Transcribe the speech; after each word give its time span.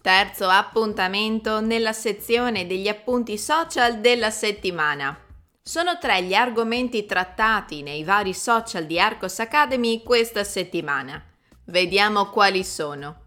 Terzo 0.00 0.48
appuntamento 0.48 1.60
nella 1.60 1.92
sezione 1.92 2.66
degli 2.66 2.88
appunti 2.88 3.36
social 3.36 3.98
della 3.98 4.30
settimana. 4.30 5.18
Sono 5.60 5.98
tre 5.98 6.22
gli 6.22 6.34
argomenti 6.34 7.04
trattati 7.04 7.82
nei 7.82 8.04
vari 8.04 8.32
social 8.32 8.86
di 8.86 8.98
Arcos 8.98 9.38
Academy 9.40 10.02
questa 10.02 10.44
settimana. 10.44 11.22
Vediamo 11.66 12.30
quali 12.30 12.64
sono. 12.64 13.26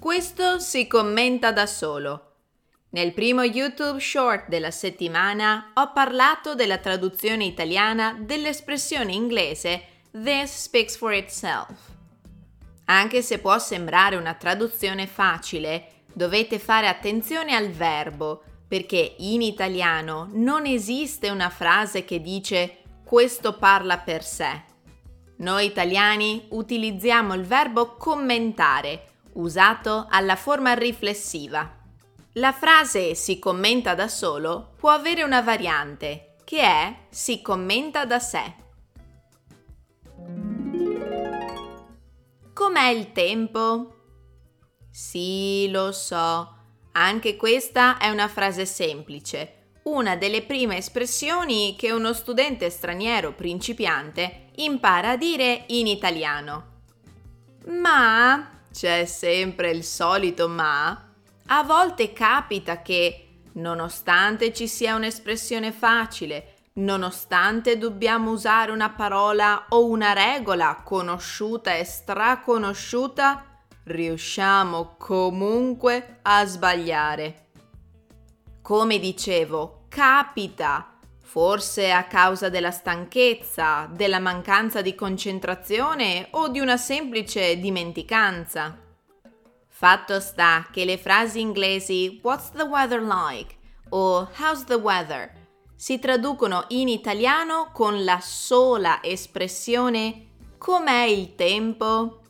Questo 0.00 0.58
si 0.60 0.86
commenta 0.86 1.52
da 1.52 1.66
solo. 1.66 2.26
Nel 2.92 3.12
primo 3.12 3.42
YouTube 3.42 4.00
short 4.00 4.48
della 4.48 4.70
settimana 4.70 5.72
ho 5.74 5.92
parlato 5.92 6.54
della 6.54 6.78
traduzione 6.78 7.44
italiana 7.44 8.16
dell'espressione 8.18 9.12
inglese 9.12 9.82
This 10.12 10.62
speaks 10.62 10.96
for 10.96 11.12
itself. 11.12 11.99
Anche 12.90 13.22
se 13.22 13.38
può 13.38 13.56
sembrare 13.60 14.16
una 14.16 14.34
traduzione 14.34 15.06
facile, 15.06 16.02
dovete 16.12 16.58
fare 16.58 16.88
attenzione 16.88 17.54
al 17.54 17.68
verbo, 17.68 18.42
perché 18.66 19.14
in 19.18 19.42
italiano 19.42 20.28
non 20.32 20.66
esiste 20.66 21.30
una 21.30 21.50
frase 21.50 22.04
che 22.04 22.20
dice 22.20 22.78
questo 23.04 23.56
parla 23.56 23.98
per 23.98 24.24
sé. 24.24 24.62
Noi 25.36 25.66
italiani 25.66 26.46
utilizziamo 26.50 27.34
il 27.34 27.44
verbo 27.44 27.94
commentare, 27.94 29.04
usato 29.34 30.08
alla 30.10 30.34
forma 30.34 30.74
riflessiva. 30.74 31.72
La 32.34 32.52
frase 32.52 33.14
si 33.14 33.38
commenta 33.38 33.94
da 33.94 34.08
solo 34.08 34.72
può 34.76 34.90
avere 34.90 35.22
una 35.22 35.42
variante, 35.42 36.34
che 36.42 36.60
è 36.60 36.96
si 37.08 37.40
commenta 37.40 38.04
da 38.04 38.18
sé. 38.18 38.68
Com'è 42.60 42.88
il 42.88 43.12
tempo? 43.12 43.94
Sì, 44.90 45.70
lo 45.70 45.92
so. 45.92 46.56
Anche 46.92 47.34
questa 47.36 47.96
è 47.96 48.10
una 48.10 48.28
frase 48.28 48.66
semplice, 48.66 49.78
una 49.84 50.14
delle 50.14 50.42
prime 50.42 50.76
espressioni 50.76 51.74
che 51.78 51.90
uno 51.90 52.12
studente 52.12 52.68
straniero 52.68 53.32
principiante 53.32 54.50
impara 54.56 55.12
a 55.12 55.16
dire 55.16 55.64
in 55.68 55.86
italiano. 55.86 56.82
Ma 57.68 58.50
c'è 58.70 59.06
sempre 59.06 59.70
il 59.70 59.82
solito 59.82 60.46
ma. 60.46 61.12
A 61.46 61.62
volte 61.62 62.12
capita 62.12 62.82
che, 62.82 63.28
nonostante 63.52 64.52
ci 64.52 64.68
sia 64.68 64.96
un'espressione 64.96 65.72
facile, 65.72 66.56
Nonostante 66.72 67.76
dobbiamo 67.76 68.30
usare 68.30 68.70
una 68.70 68.90
parola 68.90 69.66
o 69.70 69.86
una 69.86 70.12
regola 70.12 70.82
conosciuta 70.84 71.74
e 71.74 71.84
straconosciuta, 71.84 73.44
riusciamo 73.84 74.94
comunque 74.96 76.20
a 76.22 76.44
sbagliare. 76.46 77.48
Come 78.62 79.00
dicevo, 79.00 79.86
capita, 79.88 80.96
forse 81.18 81.90
a 81.90 82.04
causa 82.04 82.48
della 82.48 82.70
stanchezza, 82.70 83.88
della 83.90 84.20
mancanza 84.20 84.80
di 84.80 84.94
concentrazione 84.94 86.28
o 86.30 86.48
di 86.48 86.60
una 86.60 86.76
semplice 86.76 87.58
dimenticanza. 87.58 88.78
Fatto 89.66 90.20
sta 90.20 90.68
che 90.70 90.84
le 90.84 90.98
frasi 90.98 91.40
inglesi 91.40 92.20
What's 92.22 92.50
the 92.50 92.62
weather 92.62 93.02
like? 93.02 93.56
o 93.88 94.28
How's 94.38 94.64
the 94.64 94.74
weather? 94.74 95.39
Si 95.80 95.98
traducono 95.98 96.66
in 96.68 96.88
italiano 96.88 97.70
con 97.72 98.04
la 98.04 98.20
sola 98.20 99.02
espressione 99.02 100.26
com'è 100.58 101.04
il 101.04 101.34
tempo? 101.36 102.20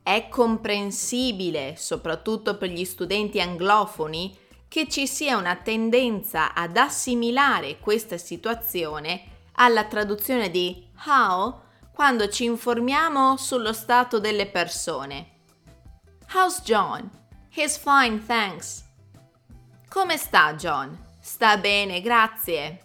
È 0.00 0.28
comprensibile, 0.28 1.74
soprattutto 1.76 2.56
per 2.56 2.68
gli 2.68 2.84
studenti 2.84 3.40
anglofoni, 3.40 4.38
che 4.68 4.88
ci 4.88 5.08
sia 5.08 5.36
una 5.36 5.56
tendenza 5.56 6.54
ad 6.54 6.76
assimilare 6.76 7.80
questa 7.80 8.16
situazione 8.16 9.24
alla 9.54 9.86
traduzione 9.86 10.48
di 10.48 10.86
how 11.06 11.62
quando 11.92 12.28
ci 12.28 12.44
informiamo 12.44 13.36
sullo 13.36 13.72
stato 13.72 14.20
delle 14.20 14.46
persone. 14.46 15.30
How's 16.32 16.62
John? 16.62 17.10
He's 17.52 17.76
fine, 17.76 18.24
thanks. 18.24 18.84
Come 19.88 20.16
sta 20.16 20.54
John? 20.54 21.12
Sta 21.24 21.56
bene, 21.56 22.02
grazie. 22.02 22.80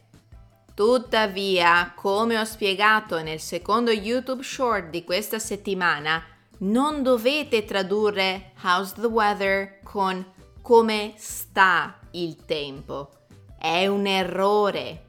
Tuttavia, 0.73 1.91
come 1.93 2.39
ho 2.39 2.45
spiegato 2.45 3.21
nel 3.21 3.41
secondo 3.41 3.91
YouTube 3.91 4.43
short 4.43 4.91
di 4.91 5.03
questa 5.03 5.39
settimana, 5.39 6.23
non 6.59 7.03
dovete 7.03 7.65
tradurre 7.65 8.53
how's 8.63 8.93
the 8.93 9.07
weather 9.07 9.81
con 9.83 10.25
come 10.61 11.15
sta 11.17 11.99
il 12.11 12.45
tempo. 12.45 13.09
È 13.57 13.85
un 13.87 14.07
errore. 14.07 15.07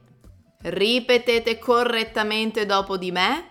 Ripetete 0.63 1.57
correttamente 1.57 2.65
dopo 2.65 2.97
di 2.97 3.13
me. 3.13 3.49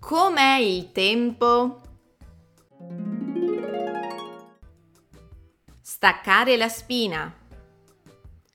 Com'è 0.00 0.56
il 0.56 0.90
tempo? 0.90 1.80
Staccare 5.80 6.56
la 6.56 6.68
spina. 6.68 7.44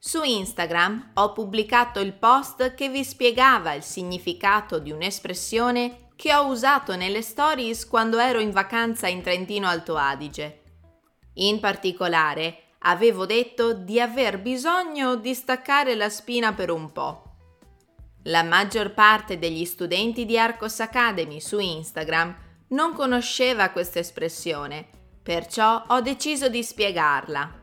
Su 0.03 0.23
Instagram 0.23 1.11
ho 1.13 1.31
pubblicato 1.31 1.99
il 1.99 2.13
post 2.13 2.73
che 2.73 2.89
vi 2.89 3.03
spiegava 3.03 3.73
il 3.73 3.83
significato 3.83 4.79
di 4.79 4.89
un'espressione 4.89 6.07
che 6.15 6.33
ho 6.33 6.47
usato 6.47 6.95
nelle 6.95 7.21
stories 7.21 7.87
quando 7.87 8.17
ero 8.17 8.39
in 8.39 8.49
vacanza 8.49 9.07
in 9.07 9.21
Trentino 9.21 9.67
Alto 9.67 9.95
Adige. 9.97 10.63
In 11.35 11.59
particolare, 11.59 12.63
avevo 12.79 13.27
detto 13.27 13.73
di 13.73 14.01
aver 14.01 14.41
bisogno 14.41 15.17
di 15.17 15.35
staccare 15.35 15.93
la 15.93 16.09
spina 16.09 16.51
per 16.51 16.71
un 16.71 16.91
po'. 16.91 17.35
La 18.23 18.41
maggior 18.41 18.95
parte 18.95 19.37
degli 19.37 19.65
studenti 19.65 20.25
di 20.25 20.35
Arcos 20.35 20.79
Academy 20.79 21.39
su 21.39 21.59
Instagram 21.59 22.35
non 22.69 22.95
conosceva 22.95 23.69
questa 23.69 23.99
espressione, 23.99 24.87
perciò 25.21 25.83
ho 25.89 26.01
deciso 26.01 26.49
di 26.49 26.63
spiegarla. 26.63 27.60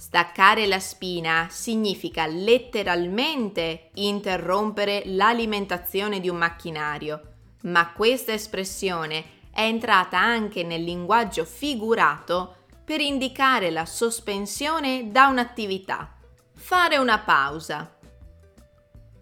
Staccare 0.00 0.66
la 0.66 0.80
spina 0.80 1.48
significa 1.50 2.24
letteralmente 2.26 3.90
interrompere 3.96 5.02
l'alimentazione 5.04 6.20
di 6.20 6.28
un 6.30 6.36
macchinario, 6.36 7.34
ma 7.64 7.92
questa 7.92 8.32
espressione 8.32 9.24
è 9.52 9.60
entrata 9.60 10.18
anche 10.18 10.62
nel 10.62 10.82
linguaggio 10.82 11.44
figurato 11.44 12.64
per 12.82 13.02
indicare 13.02 13.68
la 13.70 13.84
sospensione 13.84 15.10
da 15.10 15.26
un'attività, 15.26 16.16
fare 16.54 16.96
una 16.96 17.18
pausa. 17.18 17.98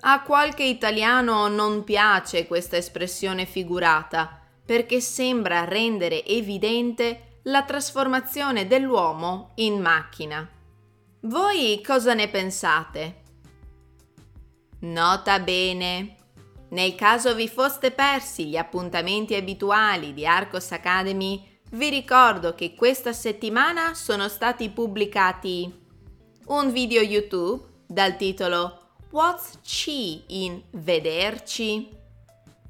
A 0.03 0.23
qualche 0.23 0.63
italiano 0.63 1.49
non 1.49 1.83
piace 1.83 2.47
questa 2.47 2.77
espressione 2.77 3.47
figurata 3.47 4.43
perché 4.65 5.01
sembra 5.01 5.65
rendere 5.65 6.25
evidente 6.25 7.41
la 7.43 7.65
trasformazione 7.65 8.69
dell'uomo 8.69 9.51
in 9.57 9.81
macchina. 9.81 10.49
Voi 11.23 11.83
cosa 11.85 12.15
ne 12.15 12.29
pensate? 12.29 13.23
Nota 14.83 15.41
bene. 15.41 16.15
Nel 16.69 16.95
caso 16.95 17.35
vi 17.35 17.49
foste 17.49 17.91
persi 17.91 18.47
gli 18.47 18.57
appuntamenti 18.57 19.35
abituali 19.35 20.15
di 20.15 20.25
Arcos 20.25 20.71
Academy, 20.71 21.59
vi 21.73 21.89
ricordo 21.91 22.55
che 22.55 22.77
questa 22.77 23.13
settimana 23.13 23.95
sono 23.95 24.29
stati 24.29 24.71
pubblicati 24.71 25.87
un 26.47 26.71
video 26.71 27.03
YouTube 27.03 27.65
dal 27.85 28.17
titolo 28.17 28.93
What's 29.11 29.59
Chi 29.63 30.23
in 30.29 30.63
Vederci? 30.71 31.89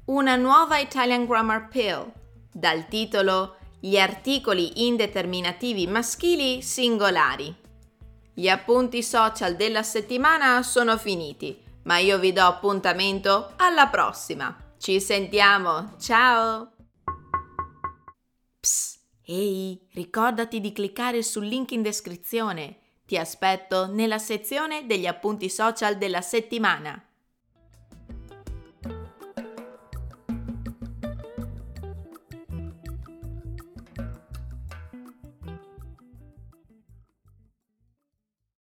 Una 0.05 0.35
nuova 0.35 0.79
Italian 0.79 1.27
Grammar 1.27 1.67
Pill 1.67 2.11
dal 2.51 2.87
titolo 2.87 3.57
Gli 3.79 3.99
articoli 3.99 4.87
indeterminativi 4.87 5.85
maschili 5.85 6.63
singolari. 6.63 7.67
Gli 8.39 8.47
appunti 8.47 9.03
social 9.03 9.57
della 9.57 9.83
settimana 9.83 10.63
sono 10.63 10.97
finiti, 10.97 11.61
ma 11.83 11.97
io 11.97 12.17
vi 12.19 12.31
do 12.31 12.43
appuntamento 12.43 13.51
alla 13.57 13.87
prossima. 13.87 14.55
Ci 14.77 15.01
sentiamo, 15.01 15.97
ciao! 15.99 16.71
Psst, 18.57 19.01
Ehi, 19.25 19.85
ricordati 19.91 20.61
di 20.61 20.71
cliccare 20.71 21.21
sul 21.21 21.47
link 21.47 21.71
in 21.71 21.81
descrizione. 21.81 22.77
Ti 23.05 23.17
aspetto 23.17 23.87
nella 23.87 24.19
sezione 24.19 24.85
degli 24.85 25.05
appunti 25.05 25.49
social 25.49 25.97
della 25.97 26.21
settimana. 26.21 27.08